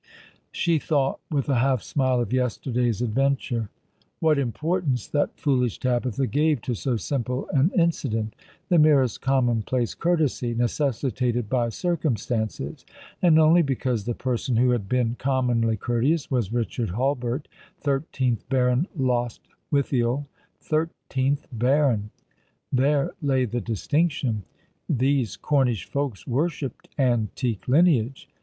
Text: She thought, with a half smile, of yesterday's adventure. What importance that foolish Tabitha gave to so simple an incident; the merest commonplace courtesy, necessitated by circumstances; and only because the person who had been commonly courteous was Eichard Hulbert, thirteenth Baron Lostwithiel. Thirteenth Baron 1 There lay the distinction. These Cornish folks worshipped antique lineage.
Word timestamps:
She 0.51 0.79
thought, 0.79 1.19
with 1.29 1.47
a 1.47 1.59
half 1.59 1.83
smile, 1.83 2.21
of 2.21 2.33
yesterday's 2.33 3.03
adventure. 3.03 3.69
What 4.19 4.39
importance 4.39 5.07
that 5.07 5.37
foolish 5.37 5.77
Tabitha 5.77 6.25
gave 6.25 6.59
to 6.63 6.73
so 6.73 6.95
simple 6.97 7.47
an 7.49 7.69
incident; 7.77 8.33
the 8.69 8.79
merest 8.79 9.21
commonplace 9.21 9.93
courtesy, 9.93 10.55
necessitated 10.55 11.49
by 11.51 11.69
circumstances; 11.69 12.83
and 13.21 13.37
only 13.37 13.61
because 13.61 14.05
the 14.05 14.15
person 14.15 14.57
who 14.57 14.71
had 14.71 14.89
been 14.89 15.17
commonly 15.19 15.77
courteous 15.77 16.31
was 16.31 16.49
Eichard 16.49 16.89
Hulbert, 16.95 17.47
thirteenth 17.77 18.49
Baron 18.49 18.87
Lostwithiel. 18.97 20.25
Thirteenth 20.59 21.47
Baron 21.53 22.09
1 22.71 22.79
There 22.81 23.11
lay 23.21 23.45
the 23.45 23.61
distinction. 23.61 24.45
These 24.89 25.37
Cornish 25.37 25.85
folks 25.85 26.25
worshipped 26.25 26.89
antique 26.97 27.67
lineage. 27.67 28.27